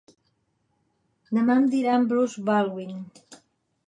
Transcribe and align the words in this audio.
Demà 1.37 1.57
em 1.63 1.67
diran 1.73 2.07
Bruce 2.13 2.45
Baldwin. 2.47 2.97